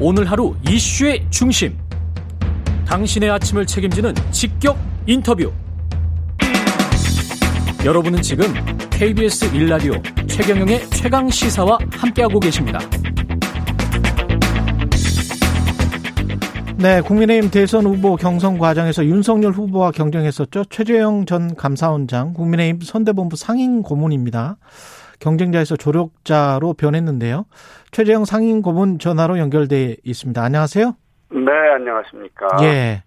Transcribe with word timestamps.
오늘 0.00 0.28
하루 0.28 0.54
이슈의 0.68 1.24
중심. 1.30 1.78
당신의 2.84 3.30
아침을 3.30 3.64
책임지는 3.64 4.12
직격 4.32 4.76
인터뷰. 5.06 5.52
여러분은 7.84 8.20
지금 8.20 8.46
KBS 8.90 9.52
1라디오 9.52 10.28
최경영의 10.28 10.90
최강 10.90 11.30
시사와 11.30 11.78
함께하고 11.92 12.40
계십니다. 12.40 12.80
네, 16.76 17.00
국민의힘 17.00 17.50
대선 17.50 17.86
후보 17.86 18.16
경선 18.16 18.58
과정에서 18.58 19.04
윤석열 19.04 19.52
후보와 19.52 19.92
경쟁했었죠. 19.92 20.64
최재형 20.70 21.24
전 21.26 21.54
감사원장, 21.54 22.34
국민의힘 22.34 22.80
선대본부 22.82 23.36
상임 23.36 23.82
고문입니다. 23.82 24.56
경쟁자에서 25.20 25.76
조력자로 25.76 26.74
변했는데요. 26.74 27.44
최재형 27.90 28.24
상임 28.24 28.62
고문 28.62 28.98
전화로 28.98 29.38
연결돼 29.38 29.96
있습니다. 30.04 30.42
안녕하세요. 30.42 30.94
네, 31.30 31.52
안녕하십니까. 31.74 32.48
예. 32.62 33.02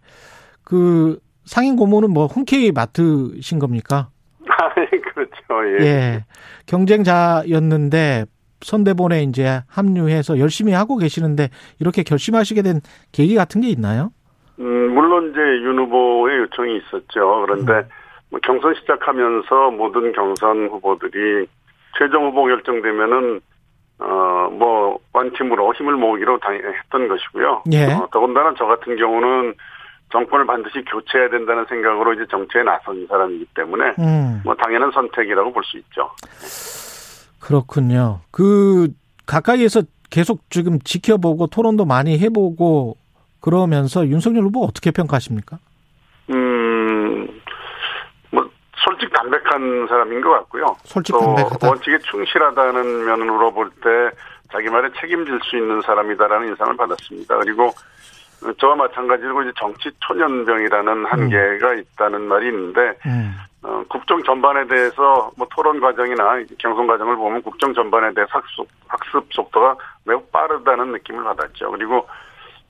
그 0.64 1.20
상임 1.46 1.76
고문은 1.76 2.12
뭐 2.12 2.26
흔쾌히 2.26 2.72
맡으신 2.72 3.60
겁니까? 3.60 4.10
아, 4.50 4.74
그렇죠. 5.14 5.80
예. 5.80 5.86
예. 5.86 6.26
경쟁자였는데 6.66 8.26
선대본에 8.62 9.24
이제 9.24 9.62
합류해서 9.68 10.40
열심히 10.40 10.74
하고 10.74 10.98
계시는데 10.98 11.50
이렇게 11.80 12.04
결심하시게 12.04 12.62
된 12.64 12.82
계기 13.12 13.36
같은 13.36 13.62
게 13.62 13.70
있나요? 13.70 14.12
음, 14.60 14.94
물론 14.94 15.30
이제 15.30 15.40
윤 15.40 15.78
후보의 15.80 16.40
요청이 16.40 16.78
있었죠. 16.78 17.46
그런데 17.46 17.74
음. 17.74 17.90
뭐 18.30 18.40
경선 18.44 18.76
시작하면서 18.76 19.72
모든 19.72 20.12
경선 20.12 20.68
후보들이 20.70 21.48
최종 21.98 22.26
후보 22.28 22.46
결정되면은 22.46 23.42
어뭐 24.00 25.00
완팀으로 25.14 25.74
힘을 25.74 25.96
모으기로 25.96 26.40
했던 26.44 27.08
것이고요. 27.08 27.64
예. 27.72 27.86
어, 27.94 28.08
더군다나 28.12 28.54
저 28.58 28.66
같은 28.66 28.96
경우는 28.96 29.56
정권을 30.12 30.46
반드시 30.46 30.84
교체해야 30.86 31.30
된다는 31.30 31.66
생각으로 31.68 32.14
이제 32.14 32.26
정치에 32.30 32.64
나선 32.64 33.08
사람이기 33.08 33.46
때문에 33.56 33.96
음. 34.00 34.42
뭐 34.46 34.56
당연한 34.56 34.92
선택이라고 34.92 35.52
볼 35.52 35.64
수 35.64 35.78
있죠. 35.78 36.10
그렇군요. 37.40 38.20
그 38.32 38.88
가까이에서 39.26 39.82
계속 40.10 40.50
지금 40.50 40.80
지켜보고 40.80 41.48
토론도 41.48 41.86
많이 41.86 42.18
해보고 42.20 42.96
그러면서 43.42 44.08
윤석열 44.08 44.44
후보 44.44 44.64
어떻게 44.64 44.92
평가하십니까? 44.92 45.58
음, 46.30 47.28
뭐 48.32 48.50
솔직 48.98 49.14
담백한 49.14 49.88
사람인 49.88 50.22
것 50.22 50.32
같고요. 50.32 50.76
솔직 50.84 51.14
담백하다. 51.18 51.68
원칙에 51.70 51.98
충실하다는 52.00 53.06
면으로 53.06 53.54
볼 53.54 53.70
때 53.82 53.90
자기 54.52 54.70
말에 54.70 54.90
책임질 55.00 55.40
수 55.44 55.58
있는 55.58 55.82
사람이다라는 55.82 56.48
인상을 56.50 56.76
받았습니다. 56.78 57.38
그리고 57.40 57.70
저와 58.60 58.76
마찬가지로 58.76 59.44
이제 59.44 59.52
정치 59.58 59.92
초년병이라는 60.00 61.06
한계가 61.06 61.72
음. 61.72 61.80
있다는 61.80 62.22
말이 62.28 62.48
있는데 62.48 62.98
음. 63.06 63.36
어, 63.64 63.84
국정 63.90 64.24
전반에 64.24 64.66
대해서 64.68 65.32
뭐 65.36 65.48
토론 65.54 65.80
과정이나 65.82 66.40
경선 66.60 66.88
과정을 66.88 67.16
보면 67.18 67.42
국정 67.42 67.74
전반에 67.74 68.14
대해서 68.14 68.30
학습, 68.40 68.68
학습 68.88 69.26
속도가 69.34 69.76
매우 70.06 70.22
빠르다는 70.32 70.92
느낌을 70.94 71.24
받았죠. 71.24 71.72
그리고 71.72 72.08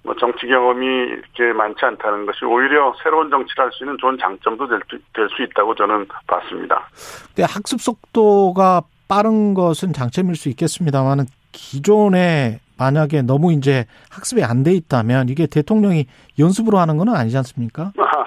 뭐 0.08 0.16
정치 0.16 0.48
경험이 0.48 0.86
이렇게 0.86 1.52
많지 1.54 1.84
않다는 1.84 2.26
것이 2.26 2.46
오히려 2.46 2.96
새로운 3.04 3.30
정치를 3.30 3.66
할 3.66 3.72
수 3.74 3.84
있는 3.84 3.98
좋은 4.00 4.18
장점도 4.18 4.66
될수 5.14 5.44
있다고 5.44 5.76
저는 5.76 6.08
봤습니다. 6.26 6.88
근데 7.28 7.44
학습 7.44 7.82
속도가 7.82 8.84
빠른 9.10 9.54
것은 9.54 9.92
장점일 9.92 10.36
수 10.38 10.48
있겠습니다만은 10.48 11.26
기존에 11.52 12.60
만약에 12.80 13.22
너무 13.24 13.52
이제 13.52 13.84
학습이 14.10 14.44
안 14.46 14.64
돼 14.64 14.72
있다면 14.72 15.28
이게 15.28 15.46
대통령이 15.46 16.06
연습으로 16.40 16.78
하는 16.78 16.96
건 16.98 17.10
아니지 17.10 17.36
않습니까? 17.38 17.92
아, 18.00 18.24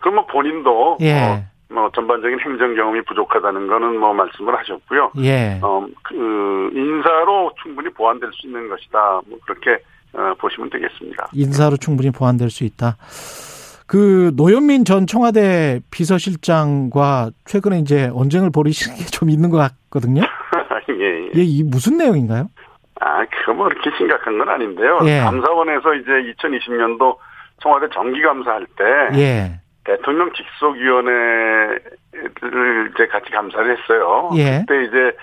그럼 0.00 0.16
뭐 0.16 0.26
본인도 0.26 0.98
예. 1.00 1.14
어, 1.22 1.42
뭐 1.70 1.90
전반적인 1.94 2.40
행정 2.40 2.74
경험이 2.74 3.00
부족하다는 3.02 3.66
거는 3.68 3.98
뭐 3.98 4.12
말씀을 4.12 4.54
하셨고요. 4.58 5.12
예. 5.22 5.58
어, 5.62 5.86
그 6.02 6.70
인사로 6.74 7.52
충분히 7.62 7.88
보완될 7.88 8.30
수 8.34 8.46
있는 8.46 8.68
것이다. 8.68 9.22
뭐 9.26 9.38
그렇게 9.46 9.70
어, 9.72 9.91
보시면 10.38 10.70
되겠습니다. 10.70 11.28
인사로 11.32 11.76
충분히 11.76 12.10
보완될 12.10 12.50
수 12.50 12.64
있다. 12.64 12.96
그 13.86 14.32
노현민 14.36 14.84
전 14.84 15.06
청와대 15.06 15.80
비서실장과 15.90 17.30
최근에 17.44 17.78
이제 17.80 18.10
언쟁을 18.14 18.50
벌이시는 18.50 18.96
게 18.96 19.04
좀 19.12 19.28
있는 19.30 19.50
것 19.50 19.58
같거든요. 19.58 20.22
예, 20.88 20.94
예. 20.94 21.30
예, 21.36 21.42
이 21.42 21.62
무슨 21.62 21.96
내용인가요? 21.98 22.48
아, 23.00 23.24
그거 23.26 23.52
뭐 23.54 23.68
그렇게 23.68 23.90
심각한 23.98 24.38
건 24.38 24.48
아닌데요. 24.48 25.00
예. 25.04 25.18
감사원에서 25.20 25.94
이제 25.94 26.10
2020년도 26.38 27.16
청와대 27.62 27.88
정기감사할 27.92 28.66
때 28.76 29.18
예. 29.20 29.60
대통령 29.84 30.30
직속위원회를 30.32 31.80
이제 32.94 33.06
같이 33.08 33.30
감사를 33.30 33.76
했어요. 33.76 34.30
예. 34.36 34.64
그때 34.66 34.84
이제 34.84 35.16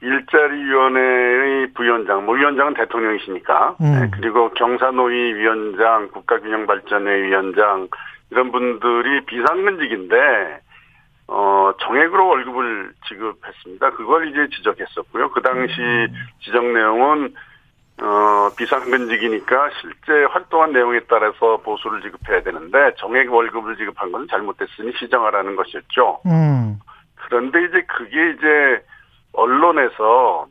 일자리위원회의 0.00 1.72
부위원장, 1.74 2.24
뭐 2.24 2.36
위원장은 2.36 2.74
대통령이시니까, 2.74 3.76
음. 3.80 4.00
네, 4.00 4.10
그리고 4.12 4.50
경사노위 4.50 5.34
위원장, 5.34 6.08
국가균형발전회 6.12 7.22
위원장 7.22 7.88
이런 8.30 8.52
분들이 8.52 9.24
비상근직인데 9.26 10.60
어 11.28 11.72
정액으로 11.80 12.26
월급을 12.26 12.92
지급했습니다. 13.08 13.90
그걸 13.90 14.28
이제 14.28 14.48
지적했었고요. 14.56 15.30
그 15.30 15.42
당시 15.42 15.74
지적 16.40 16.64
내용은 16.64 17.34
어, 18.00 18.50
비상근직이니까 18.56 19.70
실제 19.80 20.24
활동한 20.30 20.72
내용에 20.72 21.00
따라서 21.08 21.56
보수를 21.58 22.00
지급해야 22.02 22.42
되는데 22.42 22.94
정액 22.98 23.32
월급을 23.32 23.76
지급한 23.76 24.12
건 24.12 24.28
잘못됐으니 24.30 24.92
시정하라는 24.98 25.56
것이었죠. 25.56 26.20
음. 26.26 26.78
그런데 27.16 27.64
이제 27.64 27.82
그게 27.88 28.30
이제 28.30 28.84
언론에서 29.32 30.46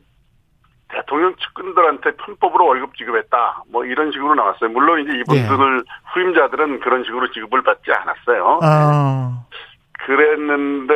대통령 0.90 1.36
측근들한테 1.36 2.12
편법으로 2.12 2.66
월급 2.66 2.96
지급했다. 2.96 3.64
뭐 3.72 3.84
이런 3.86 4.12
식으로 4.12 4.36
나왔어요. 4.36 4.70
물론 4.70 5.02
이제 5.02 5.18
이분들 5.20 5.78
예. 5.80 5.92
후임자들은 6.14 6.80
그런 6.80 7.04
식으로 7.04 7.30
지급을 7.32 7.62
받지 7.62 7.92
않았어요. 7.92 8.60
아. 8.64 9.44
그랬는데 10.00 10.94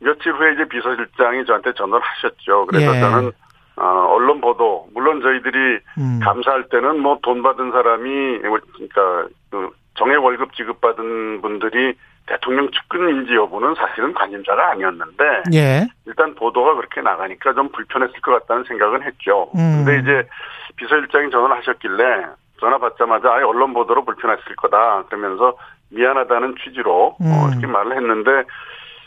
며칠 0.00 0.32
후에 0.32 0.52
이제 0.52 0.68
비서실장이 0.68 1.44
저한테 1.46 1.72
전화를 1.74 2.04
하셨죠. 2.04 2.66
그래서 2.66 2.94
예. 2.94 3.00
저는 3.00 3.32
어, 3.76 3.84
언론 4.10 4.40
보도 4.40 4.86
물론 4.94 5.20
저희들이 5.20 5.78
음. 5.98 6.20
감사할 6.22 6.68
때는 6.68 7.00
뭐 7.00 7.18
돈 7.22 7.42
받은 7.42 7.72
사람이 7.72 8.38
그러니까 8.38 9.26
그 9.50 9.70
정액 9.94 10.22
월급 10.22 10.54
지급받은 10.54 11.42
분들이 11.42 11.94
대통령 12.26 12.70
측근인지 12.70 13.34
여부는 13.34 13.74
사실은 13.74 14.14
관심사가 14.14 14.70
아니었는데 14.70 15.42
예. 15.52 15.86
일단 16.06 16.34
보도가 16.34 16.74
그렇게 16.74 17.00
나가니까 17.02 17.52
좀 17.52 17.68
불편했을 17.70 18.20
것 18.20 18.32
같다는 18.32 18.64
생각은 18.64 19.02
했죠. 19.02 19.50
음. 19.54 19.84
근데 19.84 19.98
이제 20.00 20.28
비서실장이 20.76 21.30
전화를 21.30 21.56
하셨길래 21.58 22.26
전화 22.60 22.78
받자마자 22.78 23.30
아예 23.30 23.42
언론 23.42 23.74
보도로 23.74 24.04
불편했을 24.04 24.56
거다 24.56 25.04
그러면서 25.08 25.56
미안하다는 25.90 26.54
취지로 26.64 27.16
음. 27.20 27.26
어, 27.26 27.48
이렇게 27.50 27.66
말을 27.66 27.96
했는데 27.96 28.48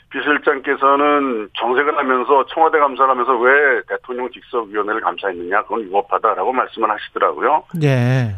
비서실장께서는 0.10 1.50
정색을 1.58 1.98
하면서 1.98 2.46
청와대 2.54 2.78
감사를 2.80 3.10
하면서 3.10 3.36
왜 3.38 3.82
대통령 3.90 4.30
직속위원회를 4.32 5.02
감사했느냐 5.02 5.64
그건 5.64 5.82
위법하다라고 5.82 6.54
말씀을 6.54 6.90
하시더라고요. 6.90 7.64
예. 7.84 8.36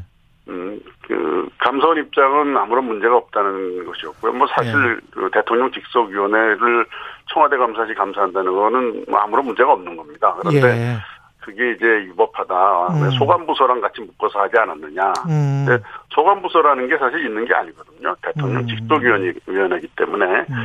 음, 0.49 0.79
그, 1.07 1.47
감사원 1.59 1.97
입장은 1.97 2.57
아무런 2.57 2.85
문제가 2.85 3.15
없다는 3.15 3.85
것이었고요. 3.85 4.33
뭐 4.33 4.47
사실 4.47 4.73
예. 4.73 5.07
그 5.11 5.29
대통령 5.31 5.71
직속위원회를 5.71 6.85
청와대 7.31 7.57
감사시 7.57 7.93
감사한다는 7.93 8.53
거는 8.53 9.05
뭐 9.07 9.19
아무런 9.19 9.45
문제가 9.45 9.73
없는 9.73 9.95
겁니다. 9.95 10.35
그런데 10.39 10.67
예. 10.67 10.97
그게 11.39 11.71
이제 11.71 11.85
위법하다. 11.85 12.87
음. 12.87 13.03
왜 13.03 13.09
소관부서랑 13.17 13.81
같이 13.81 14.01
묶어서 14.01 14.39
하지 14.39 14.57
않았느냐. 14.57 15.13
음. 15.29 15.65
근데 15.65 15.83
소관부서라는 16.09 16.87
게 16.87 16.97
사실 16.97 17.25
있는 17.25 17.45
게 17.45 17.53
아니거든요. 17.53 18.15
대통령 18.21 18.61
음. 18.61 18.67
직속위원회이기 18.67 19.87
때문에. 19.95 20.25
음. 20.25 20.55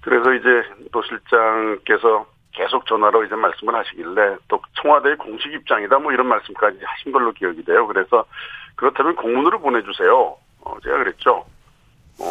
그래서 0.00 0.34
이제 0.34 0.48
또 0.92 1.02
실장께서 1.02 2.26
계속 2.52 2.86
전화로 2.86 3.24
이제 3.24 3.34
말씀을 3.34 3.74
하시길래 3.74 4.36
또 4.48 4.60
청와대의 4.80 5.16
공식 5.16 5.52
입장이다 5.52 5.98
뭐 5.98 6.12
이런 6.12 6.26
말씀까지 6.28 6.78
하신 6.82 7.12
걸로 7.12 7.32
기억이 7.32 7.64
돼요. 7.64 7.86
그래서 7.86 8.24
그렇다면 8.76 9.16
공문으로 9.16 9.60
보내주세요. 9.60 10.36
어, 10.62 10.76
제가 10.82 10.98
그랬죠. 10.98 11.44
어, 12.20 12.24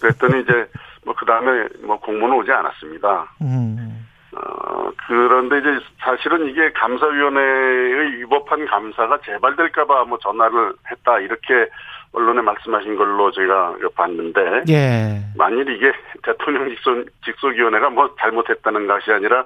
그랬더니 0.00 0.42
이제 0.42 0.66
뭐 1.04 1.14
그 1.16 1.26
다음에 1.26 1.68
뭐 1.82 1.98
공문은 2.00 2.36
오지 2.36 2.50
않았습니다. 2.52 3.34
음. 3.42 4.06
어, 4.36 4.90
그런데 5.06 5.58
이제 5.58 5.84
사실은 6.00 6.48
이게 6.48 6.70
감사위원회의 6.72 8.20
위법한 8.20 8.66
감사가 8.66 9.18
재발될까봐 9.24 10.04
뭐 10.04 10.18
전화를 10.18 10.74
했다 10.90 11.20
이렇게 11.20 11.68
언론에 12.12 12.42
말씀하신 12.42 12.96
걸로 12.96 13.30
제가 13.32 13.76
봤는데 13.94 14.64
예. 14.68 15.20
만일 15.36 15.68
이게 15.68 15.92
대통령 16.22 16.68
직속, 16.70 17.04
직속위원회가 17.24 17.90
뭐 17.90 18.14
잘못했다는 18.20 18.86
것이 18.86 19.12
아니라 19.12 19.44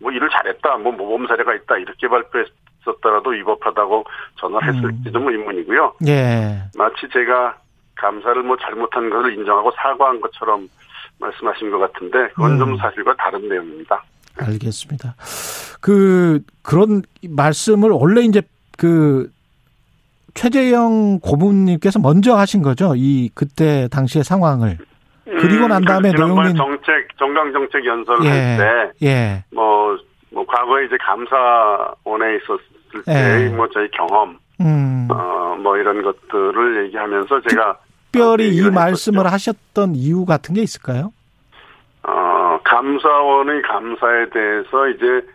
뭐 0.00 0.12
일을 0.12 0.28
잘했다, 0.30 0.76
뭐 0.78 0.92
모범 0.92 1.26
사례가 1.26 1.54
있다 1.54 1.78
이렇게 1.78 2.08
발표했을 2.08 2.52
있었더라도 2.92 3.30
위법하다고 3.30 4.04
전화를 4.36 4.74
했을지도 4.74 5.20
뭐 5.20 5.30
의문이고요. 5.30 5.94
예. 6.06 6.62
마치 6.76 7.08
제가 7.12 7.56
감사를 7.96 8.42
뭐 8.42 8.56
잘못한 8.56 9.10
것을 9.10 9.34
인정하고 9.34 9.70
사과한 9.76 10.20
것처럼 10.20 10.68
말씀하신 11.20 11.70
것 11.70 11.78
같은데 11.78 12.28
그건 12.28 12.58
좀 12.58 12.72
음. 12.72 12.76
사실과 12.78 13.14
다른 13.16 13.48
내용입니다. 13.48 14.02
알겠습니다. 14.40 15.14
그 15.80 16.40
그런 16.62 17.02
말씀을 17.28 17.90
원래 17.90 18.22
이제 18.22 18.42
그 18.76 19.30
최재형 20.34 21.18
고문님께서 21.20 21.98
먼저 21.98 22.36
하신 22.36 22.62
거죠. 22.62 22.94
이 22.96 23.28
그때 23.34 23.88
당시의 23.90 24.22
상황을. 24.22 24.78
그리고 25.24 25.66
난 25.66 25.82
다음에 25.82 26.10
지난번에 26.10 26.52
노영민- 26.52 26.56
정책 26.56 27.18
정강 27.18 27.52
정책 27.52 27.84
연설을 27.84 28.24
예. 28.24 28.28
할때 28.28 28.92
예. 29.02 29.44
뭐, 29.52 29.98
뭐, 30.30 30.46
과거에 30.46 30.86
이제 30.86 30.96
감사원에 31.00 32.36
있었 32.36 32.60
을 32.94 33.02
때, 33.04 33.44
예. 33.44 33.48
뭐, 33.48 33.68
저희 33.72 33.90
경험, 33.90 34.38
음. 34.60 35.08
어, 35.10 35.56
뭐, 35.60 35.76
이런 35.76 36.02
것들을 36.02 36.84
얘기하면서 36.84 37.40
제가, 37.48 37.78
특별히 38.10 38.44
어, 38.46 38.68
이 38.68 38.70
말씀을 38.70 39.26
했었죠. 39.26 39.34
하셨던 39.34 39.94
이유 39.94 40.24
같은 40.24 40.54
게 40.54 40.62
있을까요? 40.62 41.12
어, 42.02 42.58
감사원의 42.64 43.62
감사에 43.62 44.30
대해서 44.30 44.88
이제, 44.88 45.26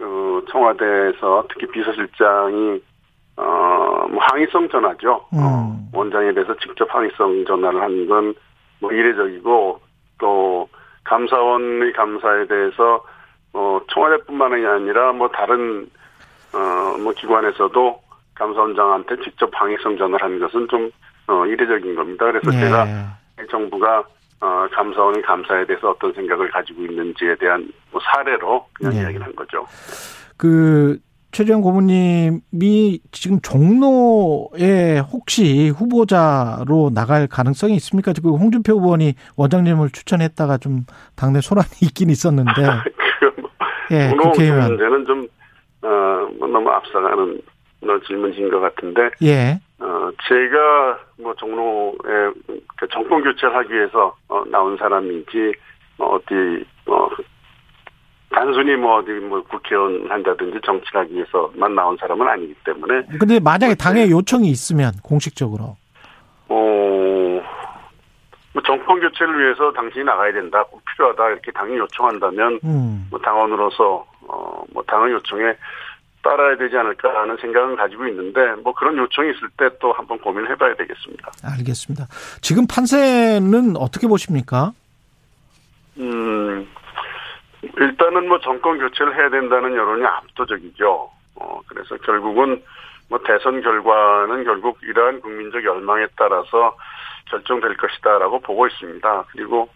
어, 0.00 0.40
청와대에서 0.50 1.46
특히 1.50 1.66
비서실장이, 1.70 2.82
어, 3.36 4.06
뭐, 4.10 4.18
항의성 4.20 4.68
전화죠. 4.68 5.12
어, 5.12 5.28
음. 5.32 5.88
원장에 5.92 6.32
대해서 6.32 6.54
직접 6.58 6.92
항의성 6.94 7.44
전화를 7.46 7.82
한 7.82 8.06
건, 8.06 8.34
뭐, 8.80 8.92
이례적이고, 8.92 9.80
또, 10.18 10.68
감사원의 11.04 11.92
감사에 11.92 12.46
대해서, 12.46 13.04
어, 13.52 13.80
청와대뿐만이 13.92 14.66
아니라, 14.66 15.12
뭐, 15.12 15.28
다른, 15.28 15.88
어, 16.54 16.98
뭐, 16.98 17.12
기관에서도 17.12 18.00
감사원장한테 18.34 19.16
직접 19.24 19.50
항의성 19.52 19.96
전화를 19.96 20.22
한 20.24 20.38
것은 20.38 20.68
좀, 20.68 20.90
어, 21.26 21.46
이례적인 21.46 21.94
겁니다. 21.94 22.26
그래서 22.26 22.54
예. 22.54 22.60
제가 22.60 22.86
정부가, 23.50 24.04
어, 24.40 24.66
감사원의 24.72 25.22
감사에 25.22 25.64
대해서 25.66 25.90
어떤 25.90 26.12
생각을 26.12 26.50
가지고 26.50 26.82
있는지에 26.82 27.36
대한 27.36 27.68
뭐 27.90 28.00
사례로 28.04 28.66
그냥 28.74 28.94
예. 28.94 28.98
이야기를 29.00 29.24
한 29.24 29.34
거죠. 29.34 29.64
그 30.36 30.98
최재형 31.34 31.62
고문님이 31.62 33.00
지금 33.10 33.40
종로에 33.42 35.00
혹시 35.00 35.68
후보자로 35.70 36.92
나갈 36.94 37.26
가능성이 37.26 37.74
있습니까? 37.74 38.12
지금 38.12 38.30
홍준표 38.32 38.74
의원이 38.74 39.14
원장님을 39.36 39.90
추천했다가 39.90 40.58
좀 40.58 40.84
당내 41.16 41.40
소란이 41.40 41.68
있긴 41.82 42.10
있었는데, 42.10 42.52
그 43.18 43.40
뭐, 43.40 43.50
예, 43.90 44.12
국회의원, 44.16 44.68
문제는 44.68 45.04
좀, 45.06 45.26
어, 45.84 46.28
뭐 46.38 46.48
너무 46.48 46.70
앞서가는 46.70 47.40
어, 47.82 47.98
질문인 48.06 48.50
것 48.50 48.60
같은데, 48.60 49.10
예, 49.22 49.60
어, 49.78 50.10
제가 50.26 50.98
뭐 51.20 51.34
종로에 51.34 52.32
그 52.78 52.88
정권 52.90 53.22
교체를 53.22 53.54
하기 53.54 53.74
위해서 53.74 54.16
어, 54.28 54.42
나온 54.46 54.76
사람이지, 54.78 55.52
어, 55.98 56.06
어디, 56.06 56.64
어, 56.86 57.08
단순히 58.30 58.74
뭐 58.76 58.96
어디 58.96 59.10
뭐 59.12 59.42
국회의원 59.42 60.10
한다든지 60.10 60.58
정치를 60.64 61.02
하기 61.02 61.14
위해서만 61.14 61.74
나온 61.74 61.96
사람은 61.98 62.26
아니기 62.26 62.54
때문에, 62.64 63.02
근데 63.20 63.38
만약에 63.38 63.74
당의 63.74 64.10
요청이 64.10 64.48
있으면 64.48 64.92
공식적으로, 65.02 65.76
어, 66.48 67.42
뭐 68.54 68.62
정권 68.64 69.00
교체를 69.00 69.38
위해서 69.38 69.72
당신이 69.72 70.04
나가야 70.04 70.32
된다, 70.32 70.64
꼭 70.70 70.82
필요하다, 70.86 71.28
이렇게 71.28 71.52
당이 71.52 71.76
요청한다면, 71.76 72.60
음, 72.64 73.06
뭐 73.10 73.20
당원으로서, 73.20 74.06
어, 74.28 74.62
뭐 74.72 74.82
당의 74.84 75.12
요청에 75.12 75.56
따라야 76.22 76.56
되지 76.56 76.76
않을까라는 76.76 77.36
생각은 77.36 77.76
가지고 77.76 78.06
있는데, 78.08 78.40
뭐 78.62 78.72
그런 78.74 78.96
요청이 78.96 79.30
있을 79.30 79.48
때 79.58 79.68
또 79.80 79.92
한번 79.92 80.18
고민을 80.18 80.50
해봐야 80.50 80.74
되겠습니다. 80.74 81.30
알겠습니다. 81.44 82.06
지금 82.40 82.66
판세는 82.66 83.76
어떻게 83.76 84.06
보십니까? 84.06 84.72
음, 85.98 86.66
일단은 87.62 88.28
뭐 88.28 88.38
정권 88.40 88.78
교체를 88.78 89.14
해야 89.16 89.28
된다는 89.28 89.74
여론이 89.76 90.04
압도적이죠. 90.04 91.10
어, 91.36 91.60
그래서 91.66 91.96
결국은 91.98 92.62
뭐 93.10 93.18
대선 93.26 93.60
결과는 93.60 94.44
결국 94.44 94.78
이러한 94.82 95.20
국민적 95.20 95.62
열망에 95.62 96.06
따라서 96.16 96.76
결정될 97.30 97.76
것이다라고 97.76 98.40
보고 98.40 98.66
있습니다. 98.66 99.24
그리고 99.32 99.68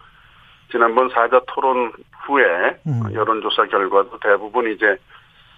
지난번 0.71 1.09
사자 1.11 1.41
토론 1.47 1.93
후에 2.25 2.45
음. 2.87 3.13
여론조사 3.13 3.67
결과도 3.67 4.19
대부분 4.21 4.71
이제 4.71 4.97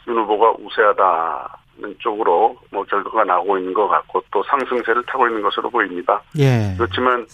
윤 0.06 0.16
후보가 0.18 0.54
우세하다는 0.58 1.96
쪽으로 1.98 2.56
뭐 2.70 2.84
결과가 2.84 3.24
나오고 3.24 3.58
있는 3.58 3.74
것 3.74 3.88
같고 3.88 4.22
또 4.30 4.42
상승세를 4.44 5.04
타고 5.06 5.26
있는 5.26 5.42
것으로 5.42 5.70
보입니다. 5.70 6.22
예, 6.38 6.74
그렇지만 6.76 7.26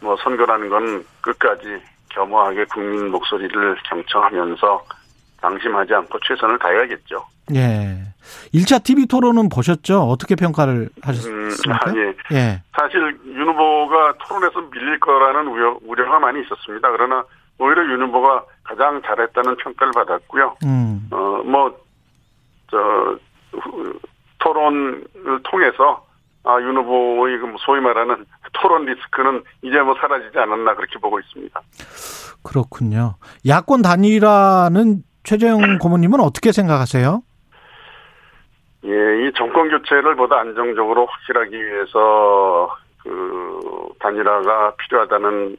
뭐 0.00 0.16
선거라는 0.16 0.68
건 0.68 1.04
끝까지 1.20 1.80
겸허하게 2.10 2.64
국민 2.66 3.10
목소리를 3.10 3.76
경청하면서 3.84 4.84
방심하지 5.40 5.94
않고 5.94 6.18
최선을 6.20 6.58
다해야겠죠. 6.58 7.24
예. 7.54 8.07
1차 8.54 8.82
TV 8.82 9.06
토론은 9.06 9.48
보셨죠? 9.48 10.00
어떻게 10.02 10.34
평가를 10.34 10.74
음, 10.74 11.02
하셨습니까? 11.02 11.90
아, 11.90 11.92
예. 11.96 12.36
예. 12.36 12.62
사실 12.78 13.18
윤 13.26 13.48
후보가 13.48 14.14
토론에서 14.26 14.60
밀릴 14.70 15.00
거라는 15.00 15.48
우려, 15.50 15.78
우려가 15.86 16.18
많이 16.18 16.40
있었습니다. 16.42 16.90
그러나 16.90 17.24
오히려 17.58 17.82
윤 17.84 18.02
후보가 18.02 18.44
가장 18.64 19.00
잘했다는 19.02 19.56
평가를 19.56 19.92
받았고요. 19.94 20.56
음, 20.64 21.08
어, 21.10 21.16
뭐, 21.44 21.74
저, 22.70 22.76
후- 23.52 23.98
토론을 24.38 25.04
통해서 25.44 26.04
아, 26.44 26.58
윤 26.60 26.76
후보의 26.76 27.38
그 27.38 27.54
소위 27.66 27.80
말하는 27.80 28.24
토론 28.54 28.84
리스크는 28.86 29.42
이제 29.62 29.80
뭐 29.80 29.94
사라지지 30.00 30.38
않았나 30.38 30.74
그렇게 30.76 30.98
보고 30.98 31.18
있습니다. 31.18 31.60
그렇군요. 32.42 33.16
야권 33.46 33.82
단일화는 33.82 35.02
최재형 35.24 35.78
고모님은 35.78 36.20
어떻게 36.20 36.52
생각하세요? 36.52 37.22
예, 38.84 39.26
이 39.26 39.32
정권 39.36 39.68
교체를 39.70 40.14
보다 40.14 40.38
안정적으로 40.38 41.06
확실하기 41.06 41.56
위해서 41.56 42.76
그 43.02 43.88
단일화가 43.98 44.74
필요하다는 44.76 45.56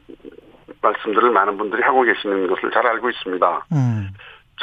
말씀들을 0.80 1.30
많은 1.30 1.58
분들이 1.58 1.82
하고 1.82 2.02
계시는 2.02 2.46
것을 2.46 2.70
잘 2.70 2.86
알고 2.86 3.10
있습니다. 3.10 3.66
음, 3.72 4.08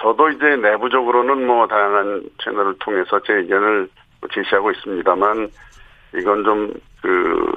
저도 0.01 0.29
이제 0.29 0.55
내부적으로는 0.55 1.45
뭐 1.45 1.67
다양한 1.67 2.23
채널을 2.43 2.75
통해서 2.79 3.19
제 3.21 3.33
의견을 3.33 3.89
제시하고 4.33 4.71
있습니다만 4.71 5.49
이건 6.15 6.43
좀그 6.43 7.51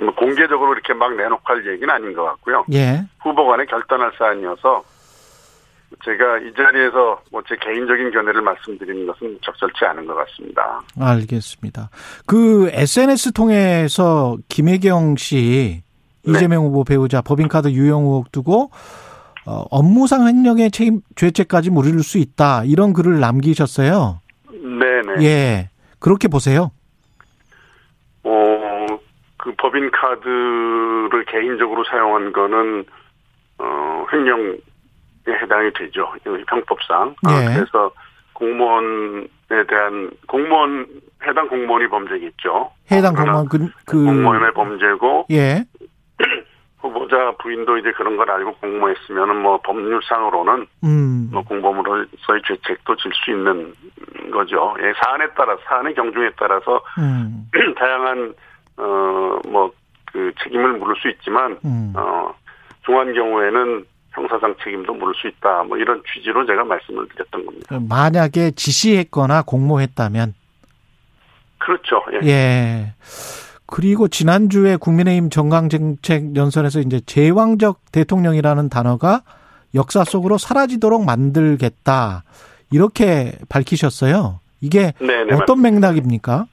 뭐 0.00 0.14
공개적으로 0.14 0.72
이렇게 0.72 0.94
막 0.94 1.14
내놓고 1.14 1.42
할 1.44 1.66
얘기는 1.66 1.88
아닌 1.90 2.12
것 2.12 2.24
같고요. 2.24 2.64
예. 2.72 3.02
후보 3.20 3.46
간에 3.46 3.64
결단할 3.66 4.12
사안이어서 4.16 4.82
제가 6.04 6.38
이 6.38 6.52
자리에서 6.54 7.22
뭐 7.30 7.42
제 7.48 7.56
개인적인 7.60 8.10
견해를 8.12 8.40
말씀드리는 8.40 9.06
것은 9.06 9.38
적절치 9.42 9.84
않은 9.84 10.06
것 10.06 10.14
같습니다. 10.14 10.80
알겠습니다. 10.98 11.90
그 12.26 12.70
SNS 12.72 13.32
통해서 13.32 14.36
김혜경 14.48 15.16
씨 15.16 15.82
네. 16.24 16.32
이재명 16.32 16.64
후보 16.64 16.84
배우자 16.84 17.20
법인카드 17.20 17.68
유용 17.70 18.04
의혹 18.04 18.30
두고 18.32 18.70
어, 19.44 19.64
업무상 19.70 20.28
횡령의 20.28 20.70
책임 20.70 21.00
죄책까지 21.16 21.70
물을 21.70 21.98
수 22.02 22.18
있다 22.18 22.62
이런 22.64 22.92
글을 22.92 23.18
남기셨어요. 23.18 24.20
네네. 24.50 25.24
예, 25.26 25.70
그렇게 25.98 26.28
보세요. 26.28 26.70
어, 28.22 28.86
그 29.36 29.52
법인 29.58 29.90
카드를 29.90 31.24
개인적으로 31.26 31.82
사용한 31.84 32.32
거는 32.32 32.84
어, 33.58 34.06
횡령에 34.12 34.56
해당이 35.28 35.72
되죠. 35.74 36.12
이 36.26 36.44
형법상. 36.48 37.14
아, 37.26 37.42
예. 37.42 37.54
그래서 37.54 37.90
공무원에 38.32 39.26
대한 39.68 40.10
공무원 40.26 40.86
해당 41.24 41.48
공무원이 41.48 41.88
범죄겠죠. 41.88 42.70
해당 42.90 43.14
그러나 43.14 43.42
공무원 43.42 43.48
그, 43.48 43.58
그 43.86 44.04
공무원의 44.04 44.52
범죄고 44.54 45.26
예, 45.30 45.64
후보자 46.80 47.32
부인도 47.40 47.76
이제 47.78 47.92
그런 47.92 48.16
걸 48.16 48.28
알고 48.30 48.54
공모했으면은 48.56 49.40
뭐 49.42 49.60
법률상으로는 49.62 50.66
음, 50.84 51.28
뭐 51.32 51.42
공범으로서의 51.42 52.42
죄책도 52.46 52.96
질 52.96 53.12
수 53.14 53.30
있는 53.30 53.72
거죠. 54.32 54.74
예, 54.80 54.92
사안에 55.02 55.28
따라 55.36 55.56
사안의 55.64 55.94
경중에 55.94 56.30
따라서 56.36 56.82
음, 56.98 57.48
다양한 57.78 58.34
어 58.78 59.40
뭐 59.48 59.70
그 60.12 60.30
책임을 60.42 60.74
물을 60.74 60.94
수 60.96 61.08
있지만 61.08 61.58
음. 61.64 61.92
어 61.96 62.34
중한 62.84 63.14
경우에는 63.14 63.84
형사상 64.12 64.54
책임도 64.62 64.94
물을 64.94 65.14
수 65.14 65.26
있다. 65.28 65.64
뭐 65.64 65.76
이런 65.78 66.02
취지로 66.12 66.46
제가 66.46 66.64
말씀을 66.64 67.08
드렸던 67.08 67.46
겁니다. 67.46 67.78
만약에 67.88 68.52
지시했거나 68.52 69.42
공모했다면 69.42 70.34
그렇죠. 71.58 72.02
예. 72.22 72.28
예. 72.28 72.94
그리고 73.66 74.08
지난주에 74.08 74.76
국민의힘 74.76 75.30
정강정책 75.30 76.36
연설에서 76.36 76.80
이제 76.80 77.00
제왕적 77.00 77.80
대통령이라는 77.92 78.68
단어가 78.68 79.22
역사 79.74 80.04
속으로 80.04 80.36
사라지도록 80.36 81.04
만들겠다. 81.06 82.24
이렇게 82.70 83.32
밝히셨어요. 83.48 84.40
이게 84.60 84.92
네네, 84.98 85.34
어떤 85.34 85.60
맞습니다. 85.60 85.70
맥락입니까? 85.92 86.46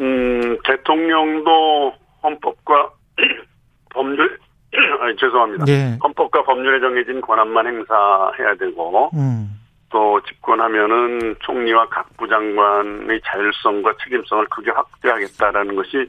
음, 0.00 0.58
대통령도 0.64 1.94
헌법과 2.22 2.92
법률, 3.92 4.38
아니, 5.00 5.16
죄송합니다. 5.16 5.64
예. 5.68 5.98
헌법과 6.02 6.44
법률에 6.44 6.80
정해진 6.80 7.20
권한만 7.20 7.66
행사해야 7.66 8.54
되고, 8.58 9.10
음. 9.14 9.60
또 9.90 10.20
집권하면은 10.22 11.34
총리와 11.40 11.88
각 11.88 12.08
부장관의 12.16 13.20
자율성과 13.24 13.94
책임성을 14.02 14.46
크게 14.46 14.70
확대하겠다라는 14.70 15.74
것이 15.74 16.08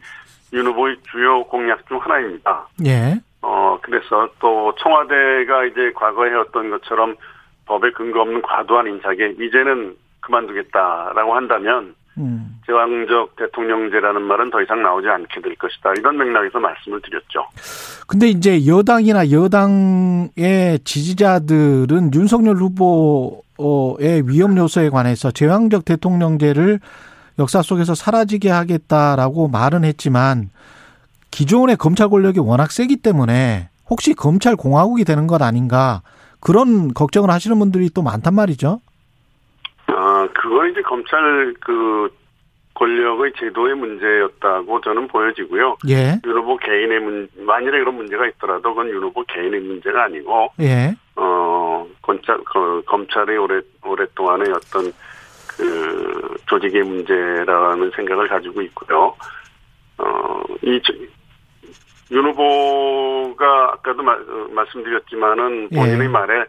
윤 0.53 0.67
후보의 0.67 0.97
주요 1.11 1.43
공약 1.45 1.85
중 1.87 1.97
하나입니다. 1.97 2.67
예. 2.85 3.19
어, 3.41 3.79
그래서 3.81 4.29
또 4.39 4.73
청와대가 4.79 5.65
이제 5.65 5.91
과거에 5.95 6.29
해왔던 6.29 6.69
것처럼 6.69 7.15
법에 7.65 7.91
근거 7.91 8.21
없는 8.21 8.41
과도한 8.43 8.87
인사에 8.87 9.15
이제는 9.39 9.95
그만두겠다라고 10.19 11.35
한다면 11.35 11.95
음. 12.17 12.60
제왕적 12.71 13.35
대통령제라는 13.35 14.21
말은 14.21 14.49
더 14.49 14.61
이상 14.61 14.81
나오지 14.81 15.07
않게 15.07 15.41
될 15.41 15.55
것이다. 15.55 15.91
이런 15.97 16.17
맥락에서 16.17 16.59
말씀을 16.59 17.01
드렸죠. 17.01 17.45
근데 18.07 18.27
이제 18.27 18.65
여당이나 18.65 19.29
여당의 19.29 20.79
지지자들은 20.85 22.13
윤석열 22.13 22.55
후보의 22.55 24.23
위험 24.25 24.57
요소에 24.57 24.89
관해서 24.89 25.31
제왕적 25.31 25.83
대통령제를 25.83 26.79
역사 27.39 27.61
속에서 27.61 27.93
사라지게 27.93 28.49
하겠다라고 28.49 29.49
말은 29.49 29.83
했지만 29.83 30.49
기존의 31.31 31.75
검찰 31.75 32.07
권력이 32.07 32.39
워낙 32.39 32.71
세기 32.71 32.95
때문에 32.95 33.69
혹시 33.89 34.13
검찰 34.13 34.55
공화국이 34.55 35.03
되는 35.03 35.27
것 35.27 35.41
아닌가 35.41 36.01
그런 36.39 36.93
걱정을 36.93 37.29
하시는 37.29 37.57
분들이 37.59 37.89
또 37.93 38.01
많단 38.01 38.33
말이죠. 38.33 38.79
아, 39.87 40.27
그건 40.33 40.71
이제 40.71 40.81
검찰 40.81 41.53
그 41.59 42.20
권력의 42.81 43.33
제도의 43.37 43.75
문제였다고 43.75 44.81
저는 44.81 45.07
보여지고요. 45.07 45.77
예. 45.87 46.19
윤 46.25 46.37
후보 46.37 46.57
개인의 46.57 46.99
문, 46.99 47.27
만일에 47.37 47.77
그런 47.77 47.95
문제가 47.95 48.25
있더라도 48.27 48.69
그건 48.69 48.89
윤 48.89 49.03
후보 49.03 49.23
개인의 49.25 49.59
문제가 49.59 50.05
아니고, 50.05 50.49
예. 50.61 50.95
어, 51.15 51.85
검찰, 52.01 52.39
그, 52.43 52.81
검찰의 52.87 53.37
오래, 53.37 53.61
오랫동안의 53.85 54.51
어떤 54.51 54.91
그 55.47 56.35
조직의 56.47 56.81
문제라는 56.81 57.91
생각을 57.95 58.27
가지고 58.27 58.63
있고요. 58.63 59.15
어, 59.99 60.41
이, 60.63 60.81
윤 62.09 62.25
후보가 62.25 63.73
아까도 63.73 64.01
마, 64.01 64.13
어, 64.13 64.47
말씀드렸지만은 64.49 65.69
본인의 65.69 66.01
예. 66.01 66.07
말에 66.07 66.33
뭐 66.35 66.45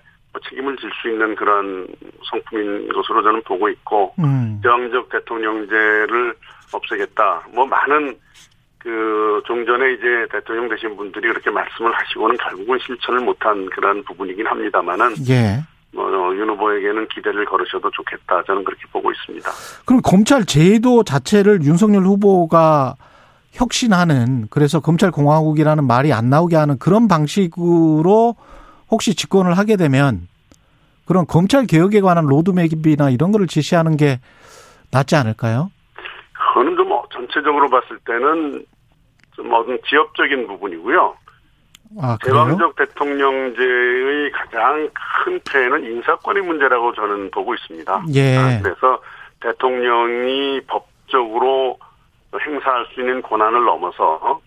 책임을 0.48 0.76
질 0.76 0.90
수 1.00 1.08
있는 1.08 1.34
그런 1.34 1.86
성품인 2.30 2.92
것으로 2.92 3.22
저는 3.22 3.42
보고 3.42 3.68
있고 3.68 4.14
음. 4.18 4.60
저항적 4.62 5.08
대통령제를 5.10 6.34
없애겠다. 6.72 7.42
뭐 7.52 7.66
많은 7.66 8.16
그 8.78 9.40
종전에 9.46 9.92
이제 9.92 10.26
대통령 10.30 10.68
되신 10.68 10.96
분들이 10.96 11.28
그렇게 11.28 11.50
말씀을 11.50 11.92
하시고는 11.92 12.36
결국은 12.38 12.78
실천을 12.84 13.20
못한 13.20 13.68
그런 13.70 14.02
부분이긴 14.04 14.46
합니다만은 14.46 15.14
예. 15.28 15.62
뭐윤 15.92 16.48
후보에게는 16.50 17.06
기대를 17.08 17.44
걸으셔도 17.44 17.90
좋겠다. 17.90 18.42
저는 18.44 18.64
그렇게 18.64 18.82
보고 18.90 19.12
있습니다. 19.12 19.50
그럼 19.84 20.00
검찰 20.02 20.44
제도 20.46 21.04
자체를 21.04 21.62
윤석열 21.62 22.02
후보가 22.04 22.94
혁신하는 23.52 24.46
그래서 24.50 24.80
검찰 24.80 25.10
공화국이라는 25.10 25.86
말이 25.86 26.12
안 26.12 26.30
나오게 26.30 26.56
하는 26.56 26.78
그런 26.78 27.06
방식으로 27.06 28.34
혹시 28.92 29.16
집권을 29.16 29.56
하게 29.56 29.76
되면 29.76 30.28
그런 31.06 31.26
검찰 31.26 31.66
개혁에 31.66 32.00
관한 32.02 32.26
로드맵이나 32.26 33.10
이런 33.10 33.32
거를 33.32 33.46
제시하는 33.48 33.96
게 33.96 34.20
낫지 34.92 35.16
않을까요? 35.16 35.72
그거는 36.32 36.76
좀 36.76 36.92
전체적으로 37.10 37.68
봤을 37.70 37.98
때는 38.04 38.64
좀 39.34 39.52
어떤 39.52 39.78
지역적인 39.88 40.46
부분이고요. 40.46 41.16
아, 42.00 42.16
대왕적 42.24 42.76
대통령제의 42.76 44.30
가장 44.32 44.88
큰 45.24 45.40
폐해는 45.50 45.84
인사권의 45.84 46.42
문제라고 46.42 46.94
저는 46.94 47.30
보고 47.30 47.54
있습니다. 47.54 48.04
예. 48.14 48.36
아, 48.36 48.60
그래서 48.62 49.02
대통령이 49.40 50.60
법적으로 50.66 51.78
행사할 52.34 52.86
수 52.94 53.00
있는 53.00 53.20
권한을 53.22 53.64
넘어서 53.64 54.40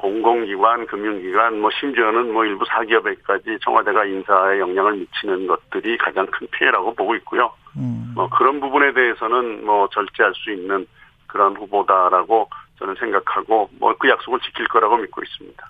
공공기관, 0.00 0.86
금융기관, 0.86 1.60
뭐 1.60 1.70
심지어는 1.78 2.32
뭐 2.32 2.46
일부 2.46 2.64
사기업에까지 2.64 3.58
청와대가 3.62 4.06
인사에 4.06 4.58
영향을 4.58 4.94
미치는 4.94 5.46
것들이 5.46 5.98
가장 5.98 6.26
큰 6.26 6.46
피해라고 6.52 6.94
보고 6.94 7.14
있고요. 7.16 7.52
음. 7.76 8.12
뭐 8.14 8.26
그런 8.30 8.60
부분에 8.60 8.94
대해서는 8.94 9.66
뭐 9.66 9.88
절제할 9.92 10.32
수 10.34 10.50
있는 10.52 10.86
그런 11.26 11.54
후보다라고 11.54 12.48
저는 12.78 12.94
생각하고 12.98 13.68
뭐 13.78 13.94
그 13.98 14.08
약속을 14.08 14.40
지킬 14.40 14.66
거라고 14.68 14.96
믿고 14.96 15.20
있습니다. 15.22 15.66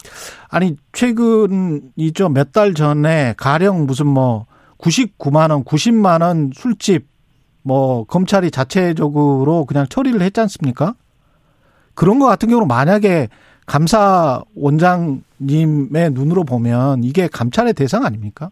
아니 0.53 0.77
최근이죠 0.93 2.29
몇 2.29 2.53
달 2.53 2.75
전에 2.75 3.35
가령 3.37 3.87
무슨 3.87 4.07
뭐 4.07 4.47
99만 4.79 5.51
원, 5.51 5.65
90만 5.65 6.23
원 6.23 6.53
술집 6.55 7.05
뭐 7.65 8.05
검찰이 8.05 8.53
자체적으로 8.53 9.65
그냥 9.67 9.87
처리를 9.89 10.23
했지 10.23 10.41
않습니까? 10.41 10.95
그런 11.97 12.21
거 12.21 12.27
같은 12.27 12.49
경우는 12.49 12.69
만약에 12.69 13.27
감사 13.71 14.43
원장님의 14.57 16.11
눈으로 16.11 16.43
보면 16.43 17.05
이게 17.05 17.29
감찰의 17.33 17.75
대상 17.75 18.05
아닙니까? 18.05 18.51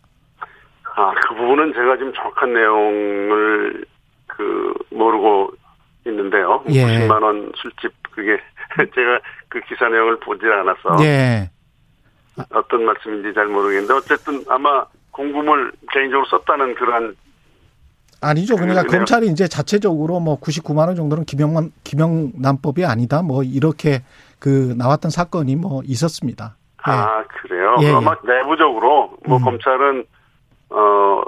아, 0.94 1.12
그 1.12 1.34
부분은 1.34 1.72
제가 1.74 1.96
지금 1.96 2.12
정확한 2.12 2.52
내용을 2.54 3.84
그 4.28 4.72
모르고 4.92 5.50
있는데요. 6.06 6.62
예. 6.68 6.84
90만 6.84 7.20
원 7.20 7.52
술집 7.56 7.92
그게 8.12 8.38
제가 8.94 9.18
그 9.48 9.60
기사 9.62 9.88
내용을 9.88 10.20
보지 10.20 10.46
않아서 10.46 11.04
예. 11.04 11.50
어떤 12.54 12.84
말씀인지 12.84 13.34
잘 13.34 13.46
모르겠는데 13.46 13.94
어쨌든 13.94 14.44
아마 14.48 14.84
공금을 15.10 15.72
개인적으로 15.92 16.28
썼다는 16.28 16.76
그러한 16.76 17.16
아니죠. 18.20 18.56
그러니까 18.56 18.82
그 18.82 18.96
검찰이 18.96 19.28
이제 19.28 19.46
자체적으로 19.46 20.20
뭐 20.20 20.40
99만 20.40 20.86
원 20.88 20.96
정도는 20.96 21.24
김영만 21.24 21.70
김영남법이 21.84 22.84
아니다. 22.84 23.22
뭐 23.22 23.42
이렇게 23.42 24.02
그 24.38 24.74
나왔던 24.76 25.10
사건이 25.10 25.56
뭐 25.56 25.82
있었습니다. 25.84 26.56
예. 26.88 26.92
아 26.92 27.24
그래요. 27.28 27.76
예, 27.82 27.92
아마 27.92 28.12
예. 28.12 28.32
내부적으로 28.32 29.16
뭐 29.26 29.38
음. 29.38 29.44
검찰은 29.44 30.04
어 30.70 31.22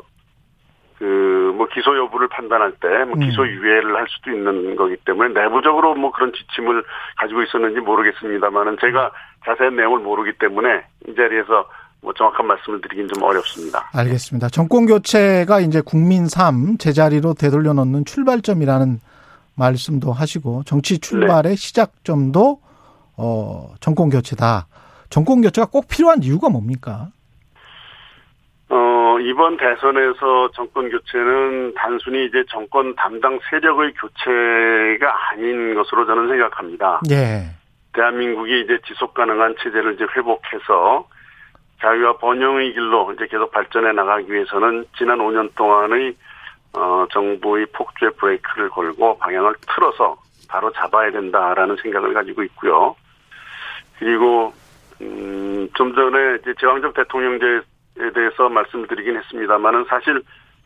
그 1.01 1.41
뭐 1.61 1.67
기소 1.67 1.97
여부를 1.97 2.29
판단할 2.29 2.73
때뭐 2.81 3.15
음. 3.15 3.21
기소 3.21 3.47
유예를 3.47 3.97
할 3.97 4.07
수도 4.09 4.31
있는 4.31 4.77
거기 4.77 4.97
때문에 4.97 5.33
내부적으로 5.39 5.95
뭐 5.95 6.11
그런 6.11 6.33
지침을 6.33 6.85
가지고 7.17 7.43
있었는지 7.43 7.81
모르겠습니다만은 7.81 8.79
제가 8.81 9.11
자세한 9.45 9.77
내용을 9.77 10.01
모르기 10.01 10.39
때문에 10.39 10.85
이 11.09 11.15
자리에서 11.15 11.69
뭐 12.03 12.13
정확한 12.15 12.47
말씀을 12.47 12.81
드리긴 12.81 13.09
좀 13.09 13.23
어렵습니다. 13.23 13.91
알겠습니다. 13.93 14.49
정권 14.49 14.87
교체가 14.87 15.61
이제 15.61 15.83
국민 15.85 16.27
삶 16.29 16.79
제자리로 16.79 17.35
되돌려 17.35 17.73
놓는 17.73 18.05
출발점이라는 18.05 19.01
말씀도 19.57 20.13
하시고 20.13 20.63
정치 20.65 20.99
출발의 20.99 21.53
네. 21.53 21.57
시작점도 21.57 22.61
어 23.17 23.75
정권 23.81 24.09
교체다. 24.09 24.67
정권 25.11 25.43
교체가 25.43 25.67
꼭 25.67 25.89
필요한 25.89 26.23
이유가 26.23 26.49
뭡니까? 26.49 27.09
어, 28.71 29.19
이번 29.21 29.57
대선에서 29.57 30.53
정권 30.53 30.89
교체는 30.89 31.75
단순히 31.75 32.27
이제 32.27 32.45
정권 32.49 32.95
담당 32.95 33.39
세력의 33.51 33.93
교체가 33.95 35.31
아닌 35.33 35.75
것으로 35.75 36.07
저는 36.07 36.29
생각합니다. 36.29 37.01
예. 37.11 37.51
대한민국이 37.93 38.61
이제 38.61 38.79
지속 38.87 39.15
가능한 39.15 39.57
체제를 39.61 39.95
이제 39.95 40.05
회복해서 40.17 41.09
자유와 41.81 42.19
번영의 42.19 42.75
길로 42.75 43.13
이제 43.13 43.27
계속 43.27 43.51
발전해 43.51 43.93
나가기 43.93 44.31
위해서는 44.31 44.85
지난 44.97 45.19
5년 45.19 45.55
동안의 45.55 46.15
어, 46.75 47.07
정부의 47.11 47.67
폭주의 47.73 48.13
브레이크를 48.13 48.69
걸고 48.69 49.19
방향을 49.19 49.55
틀어서 49.67 50.17
바로 50.49 50.71
잡아야 50.73 51.11
된다라는 51.11 51.77
생각을 51.83 52.13
가지고 52.13 52.43
있고요. 52.45 52.95
그리고 53.99 54.53
음, 55.01 55.69
좀 55.75 55.95
전에 55.95 56.39
이제 56.41 56.55
제왕적 56.61 56.95
대통령제에 56.95 57.61
대해서 58.15 58.49
말씀드리긴 58.49 59.17
했습니다만은 59.17 59.87
사실 59.89 60.23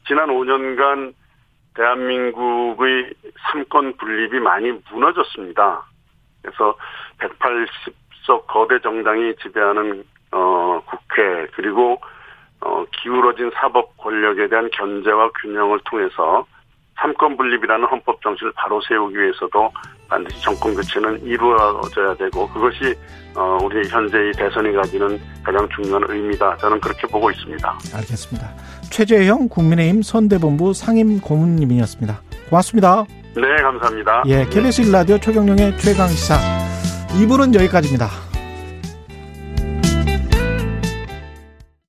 지난 0.07 0.29
5년간 0.29 1.15
대한민국의 1.75 3.15
삼권 3.53 3.97
분립이 3.97 4.41
많이 4.41 4.73
무너졌습니다. 4.91 5.85
그래서 6.43 6.77
180석 7.19 8.47
거대 8.47 8.79
정당이 8.81 9.35
지배하는 9.43 10.05
어, 10.35 10.83
국회 10.85 11.47
그리고 11.55 12.01
어, 12.61 12.85
기울어진 13.03 13.51
사법 13.55 13.97
권력에 13.99 14.49
대한 14.49 14.69
견제와 14.71 15.31
균형을 15.41 15.81
통해서 15.85 16.45
삼권 17.01 17.37
분립이라는 17.37 17.87
헌법 17.87 18.21
정신을 18.23 18.53
바로 18.57 18.81
세우기 18.89 19.17
위해서도 19.17 19.71
반드시 20.09 20.41
정권 20.43 20.75
교체는 20.75 21.23
이루어져야 21.23 22.15
되고 22.15 22.49
그것이 22.49 22.95
어, 23.37 23.59
우리 23.63 23.87
현재의 23.89 24.33
대선이 24.33 24.73
가지는 24.73 25.21
가장 25.43 25.69
중요한 25.75 26.05
의미다. 26.09 26.57
저는 26.59 26.81
그렇게 26.81 27.07
보고 27.07 27.31
있습니다. 27.31 27.69
알겠습니다. 27.95 28.49
최재형 28.91 29.49
국민의힘 29.49 30.03
선대본부 30.03 30.73
상임 30.73 31.21
고문님이었습니다. 31.21 32.21
고맙습니다. 32.49 33.05
네, 33.35 33.63
감사합니다. 33.63 34.23
예, 34.27 34.45
KBS 34.47 34.83
1라디오 34.83 35.21
최경령의 35.21 35.77
최강 35.79 36.07
시사 36.09 36.37
2부는 37.19 37.55
여기까지입니다. 37.55 38.24